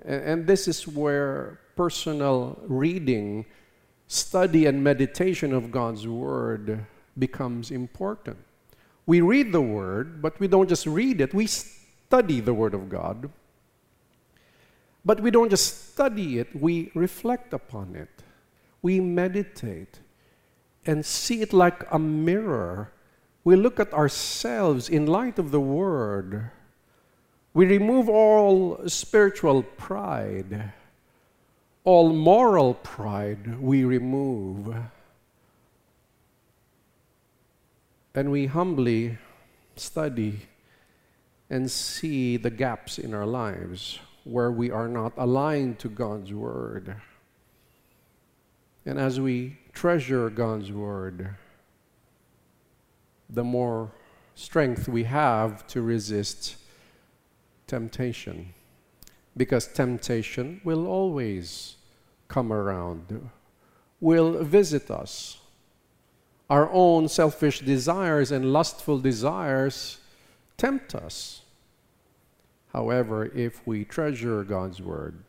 And 0.04 0.46
this 0.46 0.68
is 0.68 0.86
where 0.86 1.60
personal 1.76 2.58
reading, 2.66 3.46
study, 4.08 4.66
and 4.66 4.84
meditation 4.84 5.54
of 5.54 5.70
God's 5.70 6.06
Word 6.06 6.84
becomes 7.18 7.70
important. 7.70 8.38
We 9.06 9.20
read 9.20 9.52
the 9.52 9.60
Word, 9.60 10.22
but 10.22 10.38
we 10.40 10.48
don't 10.48 10.68
just 10.68 10.86
read 10.86 11.20
it, 11.20 11.34
we 11.34 11.46
study 11.46 12.40
the 12.40 12.54
Word 12.54 12.74
of 12.74 12.88
God. 12.88 13.30
But 15.04 15.20
we 15.20 15.30
don't 15.30 15.50
just 15.50 15.92
study 15.92 16.38
it, 16.38 16.54
we 16.54 16.90
reflect 16.94 17.52
upon 17.52 17.96
it. 17.96 18.10
We 18.82 19.00
meditate 19.00 20.00
and 20.86 21.04
see 21.04 21.42
it 21.42 21.52
like 21.52 21.86
a 21.92 21.98
mirror. 21.98 22.92
We 23.44 23.56
look 23.56 23.78
at 23.78 23.92
ourselves 23.92 24.88
in 24.88 25.06
light 25.06 25.38
of 25.38 25.50
the 25.50 25.60
Word 25.60 26.50
we 27.54 27.66
remove 27.66 28.08
all 28.08 28.88
spiritual 28.88 29.62
pride, 29.62 30.72
all 31.84 32.12
moral 32.12 32.74
pride 32.74 33.60
we 33.60 33.84
remove, 33.84 34.74
and 38.14 38.30
we 38.30 38.46
humbly 38.46 39.18
study 39.76 40.40
and 41.48 41.70
see 41.70 42.36
the 42.36 42.50
gaps 42.50 42.98
in 42.98 43.14
our 43.14 43.26
lives 43.26 43.98
where 44.24 44.50
we 44.50 44.70
are 44.70 44.88
not 44.88 45.12
aligned 45.16 45.78
to 45.80 45.88
God's 45.88 46.32
Word. 46.32 46.94
And 48.86 48.98
as 48.98 49.20
we 49.20 49.58
treasure 49.72 50.30
God's 50.30 50.72
Word, 50.72 51.34
the 53.28 53.44
more 53.44 53.92
strength 54.34 54.88
we 54.88 55.04
have 55.04 55.66
to 55.68 55.82
resist 55.82 56.56
temptation. 57.66 58.52
Because 59.36 59.66
temptation 59.66 60.60
will 60.62 60.86
always 60.86 61.76
come 62.28 62.52
around, 62.52 63.30
will 64.00 64.42
visit 64.44 64.90
us. 64.90 65.38
Our 66.50 66.70
own 66.70 67.08
selfish 67.08 67.60
desires 67.60 68.30
and 68.30 68.52
lustful 68.52 68.98
desires 68.98 69.98
tempt 70.56 70.94
us. 70.94 71.42
However, 72.72 73.26
if 73.26 73.66
we 73.66 73.84
treasure 73.84 74.44
God's 74.44 74.80
Word, 74.80 75.22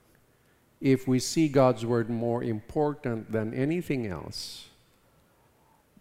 if 0.79 1.07
we 1.07 1.19
see 1.19 1.47
God's 1.47 1.85
Word 1.85 2.09
more 2.09 2.43
important 2.43 3.31
than 3.31 3.53
anything 3.53 4.07
else, 4.07 4.67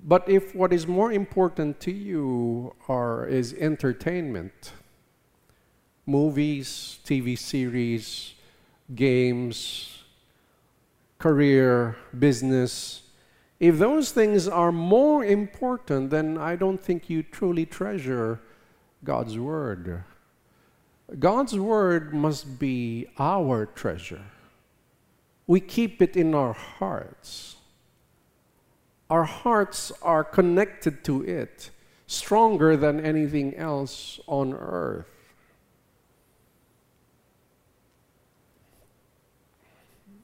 but 0.05 0.29
if 0.29 0.55
what 0.55 0.73
is 0.73 0.87
more 0.87 1.13
important 1.13 1.79
to 1.81 1.93
you 1.93 2.75
are, 2.89 3.27
is 3.27 3.55
entertainment, 3.55 4.73
movies, 6.07 6.99
TV 7.05 7.39
series, 7.39 8.35
games, 8.95 10.03
career, 11.19 11.97
business, 12.19 13.03
if 13.63 13.79
those 13.79 14.11
things 14.11 14.49
are 14.49 14.73
more 14.73 15.25
important, 15.25 16.11
then 16.11 16.37
I 16.37 16.57
don't 16.57 16.83
think 16.83 17.09
you 17.09 17.23
truly 17.23 17.65
treasure 17.65 18.41
God's 19.05 19.39
Word. 19.39 20.03
God's 21.17 21.57
Word 21.57 22.13
must 22.13 22.59
be 22.59 23.07
our 23.21 23.67
treasure. 23.67 24.25
We 25.47 25.61
keep 25.61 26.03
it 26.03 26.17
in 26.17 26.35
our 26.35 26.55
hearts. 26.55 27.55
Our 29.09 29.23
hearts 29.23 29.93
are 30.03 30.25
connected 30.25 31.05
to 31.05 31.23
it, 31.23 31.71
stronger 32.09 32.77
than 32.77 32.99
anything 32.99 33.55
else 33.55 34.19
on 34.27 34.55
earth. 34.55 35.07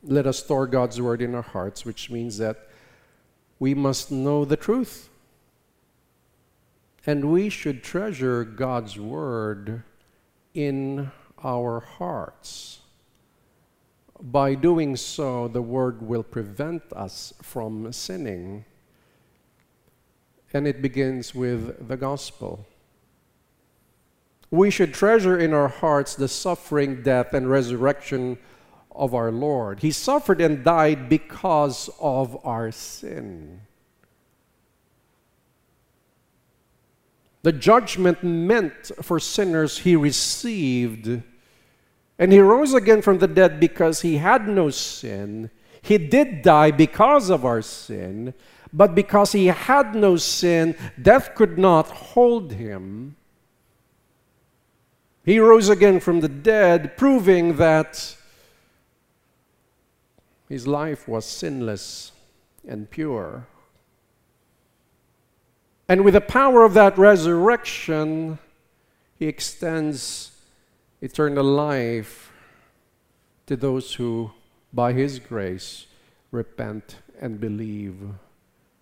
Let 0.03 0.27
us 0.27 0.40
store 0.40 0.66
God's 0.66 1.01
Word 1.01 1.22
in 1.22 1.37
our 1.37 1.42
hearts, 1.42 1.85
which 1.85 2.11
means 2.11 2.38
that 2.38 2.67
we 3.59 3.75
must 3.75 4.11
know 4.11 4.44
the 4.44 4.57
truth. 4.57 5.09
And 7.07 7.31
we 7.33 7.49
should 7.49 7.83
treasure 7.83 8.44
God's 8.44 8.99
Word 8.99 9.83
in 10.55 11.11
our 11.42 11.81
hearts. 11.81 12.81
By 14.21 14.55
doing 14.55 14.97
so, 14.97 15.49
the 15.49 15.62
Word 15.62 16.03
will 16.03 16.23
prevent 16.23 16.83
us 16.92 17.33
from 17.40 17.92
sinning. 17.92 18.64
And 20.53 20.66
it 20.66 20.83
begins 20.83 21.35
with 21.35 21.88
the 21.88 21.97
gospel. 21.97 22.66
We 24.51 24.71
should 24.71 24.94
treasure 24.94 25.38
in 25.38 25.53
our 25.53 25.68
hearts 25.68 26.14
the 26.14 26.29
suffering, 26.29 27.03
death, 27.03 27.35
and 27.35 27.51
resurrection 27.51 28.38
of 28.90 29.14
our 29.14 29.31
Lord. 29.31 29.81
He 29.81 29.90
suffered 29.90 30.40
and 30.40 30.64
died 30.64 31.09
because 31.09 31.90
of 32.01 32.44
our 32.44 32.70
sin. 32.72 33.61
The 37.42 37.53
judgment 37.53 38.22
meant 38.22 38.90
for 39.01 39.20
sinners 39.20 39.79
he 39.79 39.96
received. 39.96 41.22
And 42.18 42.33
he 42.33 42.40
rose 42.40 42.74
again 42.74 43.01
from 43.01 43.18
the 43.18 43.29
dead 43.29 43.61
because 43.61 44.03
he 44.03 44.16
had 44.16 44.48
no 44.48 44.70
sin. 44.70 45.51
He 45.81 45.98
did 45.98 46.42
die 46.42 46.72
because 46.72 47.31
of 47.31 47.44
our 47.44 47.62
sin, 47.62 48.35
but 48.72 48.94
because 48.94 49.33
he 49.33 49.46
had 49.46 49.94
no 49.94 50.16
sin, 50.16 50.77
death 51.01 51.35
could 51.35 51.59
not 51.59 51.88
hold 51.88 52.53
him. 52.53 53.16
He 55.24 55.38
rose 55.38 55.68
again 55.68 56.01
from 56.01 56.20
the 56.20 56.29
dead, 56.29 56.96
proving 56.96 57.57
that 57.57 58.16
his 60.48 60.66
life 60.66 61.06
was 61.06 61.24
sinless 61.24 62.12
and 62.66 62.90
pure. 62.90 63.46
And 65.88 66.04
with 66.04 66.14
the 66.14 66.20
power 66.20 66.64
of 66.64 66.74
that 66.74 66.96
resurrection, 66.98 68.38
he 69.18 69.26
extends 69.26 70.32
eternal 71.00 71.44
life 71.44 72.32
to 73.46 73.56
those 73.56 73.94
who, 73.94 74.30
by 74.72 74.92
his 74.92 75.18
grace, 75.18 75.87
repent 76.30 76.96
and 77.20 77.40
believe 77.40 77.96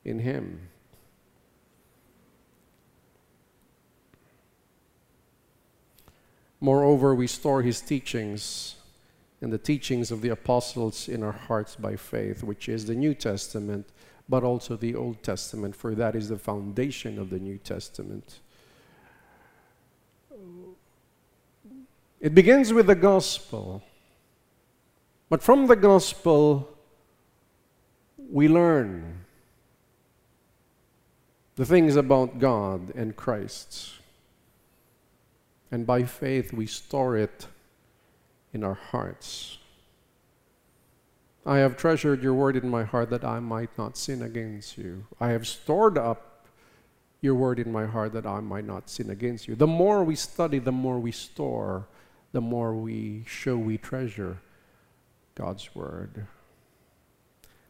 in 0.04 0.20
him. 0.20 0.68
Moreover, 6.60 7.14
we 7.14 7.26
store 7.26 7.62
his 7.62 7.80
teachings 7.80 8.76
and 9.40 9.52
the 9.52 9.58
teachings 9.58 10.10
of 10.10 10.22
the 10.22 10.30
apostles 10.30 11.08
in 11.08 11.22
our 11.22 11.32
hearts 11.32 11.76
by 11.76 11.96
faith, 11.96 12.42
which 12.42 12.68
is 12.68 12.86
the 12.86 12.94
New 12.94 13.14
Testament, 13.14 13.88
but 14.28 14.42
also 14.42 14.76
the 14.76 14.94
Old 14.94 15.22
Testament, 15.22 15.76
for 15.76 15.94
that 15.94 16.16
is 16.16 16.28
the 16.28 16.38
foundation 16.38 17.18
of 17.18 17.30
the 17.30 17.38
New 17.38 17.58
Testament. 17.58 18.40
It 22.20 22.34
begins 22.34 22.72
with 22.72 22.86
the 22.86 22.94
gospel. 22.94 23.82
But 25.28 25.42
from 25.42 25.66
the 25.66 25.76
gospel, 25.76 26.68
we 28.30 28.48
learn 28.48 29.24
the 31.56 31.66
things 31.66 31.96
about 31.96 32.38
God 32.38 32.92
and 32.94 33.16
Christ. 33.16 33.94
And 35.70 35.86
by 35.86 36.04
faith, 36.04 36.52
we 36.52 36.66
store 36.66 37.16
it 37.16 37.48
in 38.56 38.64
our 38.64 38.80
hearts. 38.90 39.58
I 41.44 41.58
have 41.58 41.76
treasured 41.76 42.22
your 42.22 42.32
word 42.32 42.56
in 42.56 42.68
my 42.70 42.84
heart 42.84 43.10
that 43.10 43.22
I 43.22 43.38
might 43.38 43.68
not 43.76 43.98
sin 43.98 44.22
against 44.22 44.78
you. 44.78 45.04
I 45.20 45.28
have 45.28 45.46
stored 45.46 45.98
up 45.98 46.46
your 47.20 47.34
word 47.34 47.58
in 47.58 47.70
my 47.70 47.84
heart 47.84 48.14
that 48.14 48.24
I 48.24 48.40
might 48.40 48.64
not 48.64 48.88
sin 48.88 49.10
against 49.10 49.46
you. 49.46 49.54
The 49.54 49.66
more 49.66 50.02
we 50.02 50.16
study, 50.16 50.58
the 50.58 50.72
more 50.72 50.98
we 50.98 51.12
store, 51.12 51.86
the 52.32 52.40
more 52.40 52.74
we 52.74 53.24
show 53.26 53.58
we 53.58 53.76
treasure 53.76 54.38
God's 55.34 55.74
word. 55.74 56.26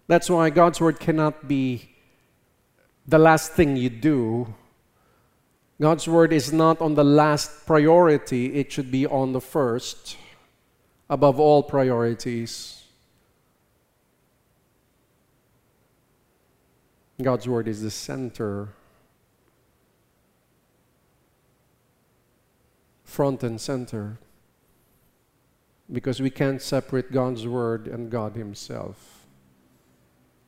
That's 0.06 0.30
why 0.30 0.50
God's 0.50 0.80
word 0.80 1.00
cannot 1.00 1.48
be 1.48 1.90
the 3.08 3.18
last 3.18 3.52
thing 3.52 3.76
you 3.76 3.90
do. 3.90 4.54
God's 5.80 6.06
word 6.06 6.32
is 6.32 6.52
not 6.52 6.80
on 6.80 6.94
the 6.94 7.04
last 7.04 7.66
priority, 7.66 8.54
it 8.54 8.70
should 8.70 8.92
be 8.92 9.04
on 9.04 9.32
the 9.32 9.40
first 9.40 10.16
above 11.08 11.38
all 11.38 11.62
priorities. 11.62 12.84
God's 17.22 17.48
Word 17.48 17.68
is 17.68 17.82
the 17.82 17.90
center, 17.90 18.68
front 23.04 23.42
and 23.42 23.60
center, 23.60 24.18
because 25.90 26.20
we 26.20 26.30
can't 26.30 26.60
separate 26.60 27.12
God's 27.12 27.46
Word 27.46 27.86
and 27.86 28.10
God 28.10 28.34
Himself. 28.34 29.26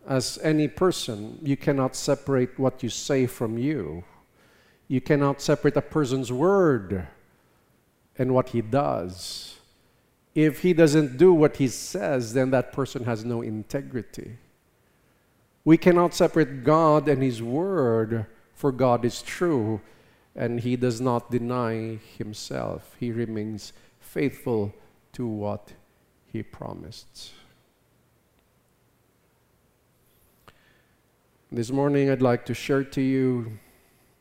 As 0.07 0.38
any 0.42 0.68
person, 0.68 1.38
you 1.42 1.57
cannot 1.57 1.94
separate 1.94 2.59
what 2.59 2.83
you 2.83 2.88
say 2.88 3.27
from 3.27 3.59
you. 3.59 4.05
You 4.88 5.03
cannot 5.03 5.42
separate 5.42 5.77
a 5.77 5.83
person's 5.83 6.33
word 6.33 7.07
and 8.16 8.33
what 8.33 8.49
he 8.49 8.62
does 8.62 9.58
if 10.44 10.62
he 10.62 10.72
doesn't 10.72 11.16
do 11.16 11.33
what 11.33 11.57
he 11.57 11.66
says, 11.66 12.33
then 12.33 12.53
that 12.53 12.72
person 12.72 13.05
has 13.05 13.24
no 13.24 13.42
integrity. 13.42 14.38
We 15.64 15.77
cannot 15.77 16.14
separate 16.14 16.62
God 16.62 17.09
and 17.09 17.20
his 17.20 17.42
word, 17.42 18.24
for 18.55 18.70
God 18.70 19.05
is 19.05 19.20
true, 19.20 19.81
and 20.37 20.61
he 20.61 20.77
does 20.77 21.01
not 21.01 21.33
deny 21.33 21.98
himself. 22.16 22.94
He 23.01 23.11
remains 23.11 23.72
faithful 23.98 24.72
to 25.14 25.27
what 25.27 25.72
he 26.33 26.44
promised. 26.44 27.33
This 31.51 31.72
morning, 31.72 32.11
I'd 32.11 32.22
like 32.22 32.46
to 32.46 32.55
share 32.55 32.85
to 32.85 33.01
you 33.01 33.59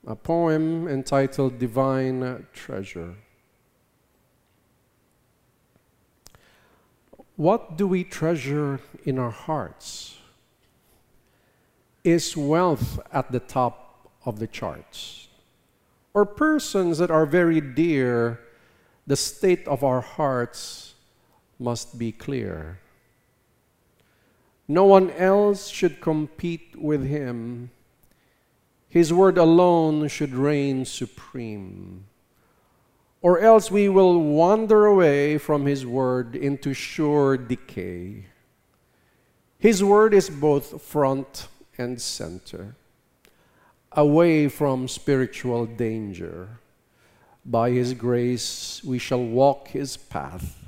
a 0.08 0.16
poem 0.16 0.88
entitled 0.88 1.60
Divine 1.60 2.48
Treasure. 2.54 3.14
What 7.38 7.78
do 7.78 7.86
we 7.88 8.04
treasure 8.04 8.82
in 9.06 9.20
our 9.20 9.30
hearts? 9.30 10.18
Is 12.04 12.36
wealth 12.36 13.00
at 13.14 13.32
the 13.32 13.40
top 13.40 14.10
of 14.26 14.40
the 14.40 14.48
charts? 14.48 15.28
Or 16.16 16.26
persons 16.26 16.98
that 16.98 17.12
are 17.12 17.28
very 17.28 17.62
dear, 17.62 18.40
the 19.06 19.16
state 19.16 19.68
of 19.68 19.84
our 19.84 20.02
hearts 20.02 20.96
must 21.60 22.00
be 22.00 22.12
clear. 22.12 22.80
No 24.68 24.86
one 24.86 25.12
else 25.12 25.68
should 25.68 26.02
compete 26.02 26.76
with 26.76 27.06
him. 27.06 27.70
His 28.90 29.14
word 29.14 29.38
alone 29.38 30.08
should 30.08 30.34
reign 30.34 30.86
supreme 30.86 32.06
or 33.28 33.42
else 33.42 33.70
we 33.70 33.90
will 33.90 34.22
wander 34.22 34.86
away 34.86 35.38
from 35.38 35.66
His 35.66 35.86
Word 35.86 36.34
into 36.34 36.74
sure 36.74 37.36
decay. 37.36 38.24
His 39.60 39.84
Word 39.84 40.14
is 40.14 40.30
both 40.30 40.82
front 40.82 41.50
and 41.78 42.02
center, 42.02 42.78
away 43.92 44.48
from 44.48 44.88
spiritual 44.88 45.66
danger. 45.66 46.60
By 47.44 47.72
his 47.72 47.94
grace, 47.94 48.82
we 48.86 48.98
shall 48.98 49.26
walk 49.26 49.68
his 49.68 49.98
path 49.98 50.66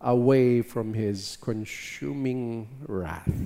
away 0.00 0.62
from 0.62 0.94
his 0.94 1.38
consuming 1.40 2.66
wrath. 2.88 3.38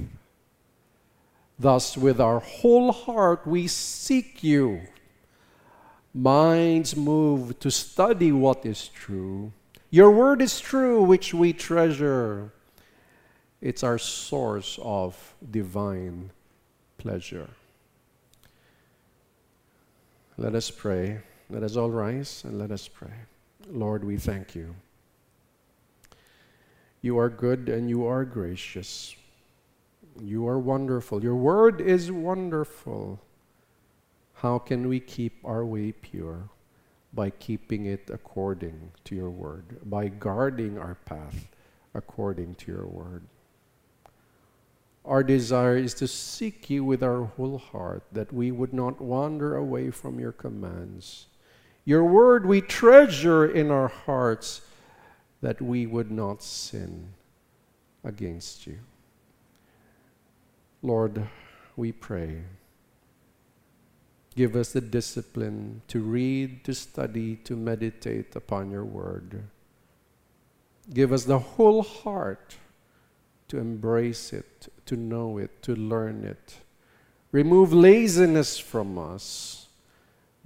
Thus, 1.58 1.98
with 1.98 2.18
our 2.18 2.40
whole 2.40 2.92
heart, 2.92 3.46
we 3.46 3.66
seek 3.66 4.42
you. 4.42 4.80
Minds 6.14 6.94
move 6.94 7.58
to 7.60 7.70
study 7.70 8.32
what 8.32 8.66
is 8.66 8.88
true. 8.88 9.52
Your 9.90 10.10
word 10.10 10.42
is 10.42 10.60
true, 10.60 11.02
which 11.02 11.32
we 11.32 11.52
treasure. 11.52 12.52
It's 13.60 13.82
our 13.82 13.98
source 13.98 14.78
of 14.82 15.34
divine 15.50 16.30
pleasure. 16.98 17.48
Let 20.36 20.54
us 20.54 20.70
pray. 20.70 21.20
Let 21.48 21.62
us 21.62 21.76
all 21.76 21.90
rise 21.90 22.42
and 22.44 22.58
let 22.58 22.70
us 22.70 22.88
pray. 22.88 23.12
Lord, 23.70 24.04
we 24.04 24.16
thank 24.16 24.54
you. 24.54 24.74
You 27.02 27.18
are 27.18 27.28
good 27.28 27.68
and 27.68 27.88
you 27.88 28.06
are 28.06 28.24
gracious. 28.24 29.14
You 30.20 30.46
are 30.46 30.58
wonderful. 30.58 31.22
Your 31.22 31.36
word 31.36 31.80
is 31.80 32.10
wonderful. 32.10 33.20
How 34.42 34.58
can 34.58 34.88
we 34.88 34.98
keep 34.98 35.38
our 35.44 35.64
way 35.64 35.92
pure? 35.92 36.48
By 37.14 37.30
keeping 37.30 37.86
it 37.86 38.10
according 38.12 38.90
to 39.04 39.14
your 39.14 39.30
word, 39.30 39.78
by 39.84 40.08
guarding 40.08 40.78
our 40.78 40.96
path 40.96 41.48
according 41.94 42.56
to 42.56 42.72
your 42.72 42.86
word. 42.86 43.22
Our 45.04 45.22
desire 45.22 45.76
is 45.76 45.94
to 45.94 46.08
seek 46.08 46.68
you 46.68 46.82
with 46.84 47.04
our 47.04 47.22
whole 47.22 47.58
heart, 47.58 48.02
that 48.10 48.32
we 48.32 48.50
would 48.50 48.72
not 48.72 49.00
wander 49.00 49.54
away 49.54 49.92
from 49.92 50.18
your 50.18 50.32
commands. 50.32 51.26
Your 51.84 52.04
word 52.04 52.44
we 52.44 52.60
treasure 52.62 53.46
in 53.46 53.70
our 53.70 53.88
hearts, 53.88 54.62
that 55.40 55.62
we 55.62 55.86
would 55.86 56.10
not 56.10 56.42
sin 56.42 57.10
against 58.02 58.66
you. 58.66 58.78
Lord, 60.82 61.28
we 61.76 61.92
pray. 61.92 62.42
Give 64.34 64.56
us 64.56 64.72
the 64.72 64.80
discipline 64.80 65.82
to 65.88 66.00
read, 66.00 66.64
to 66.64 66.74
study, 66.74 67.36
to 67.44 67.54
meditate 67.54 68.34
upon 68.34 68.70
your 68.70 68.84
word. 68.84 69.42
Give 70.92 71.12
us 71.12 71.24
the 71.24 71.38
whole 71.38 71.82
heart 71.82 72.56
to 73.48 73.58
embrace 73.58 74.32
it, 74.32 74.72
to 74.86 74.96
know 74.96 75.36
it, 75.36 75.62
to 75.62 75.76
learn 75.76 76.24
it. 76.24 76.56
Remove 77.32 77.72
laziness 77.72 78.58
from 78.58 78.98
us. 78.98 79.66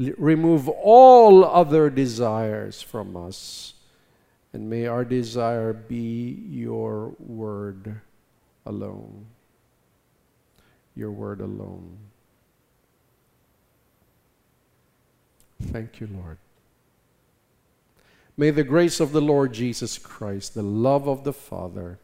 L- 0.01 0.13
remove 0.19 0.69
all 0.69 1.45
other 1.45 1.89
desires 1.89 2.83
from 2.83 3.17
us. 3.17 3.75
And 4.53 4.69
may 4.69 4.87
our 4.87 5.05
desire 5.05 5.73
be 5.73 6.45
your 6.49 7.15
word 7.19 8.01
alone. 8.65 9.27
Your 10.97 11.13
word 11.13 11.41
alone. 11.41 11.99
Thank 15.61 16.01
you, 16.01 16.09
Lord. 16.13 16.39
May 18.37 18.51
the 18.51 18.65
grace 18.65 19.01
of 19.01 19.13
the 19.13 19.21
Lord 19.21 19.55
Jesus 19.55 19.97
Christ, 19.97 20.55
the 20.55 20.63
love 20.63 21.09
of 21.09 21.25
the 21.25 21.33
Father, 21.33 21.99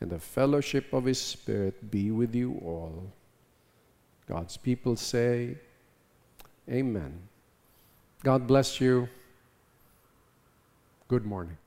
and 0.00 0.10
the 0.10 0.20
fellowship 0.20 0.92
of 0.92 1.04
His 1.04 1.20
Spirit 1.20 1.90
be 1.90 2.10
with 2.10 2.34
you 2.34 2.60
all. 2.64 3.12
God's 4.28 4.56
people 4.56 4.96
say, 4.96 5.56
Amen. 6.70 7.18
God 8.22 8.46
bless 8.46 8.80
you. 8.80 9.08
Good 11.08 11.26
morning. 11.26 11.58